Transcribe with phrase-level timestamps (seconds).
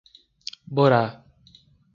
[0.71, 1.05] Borá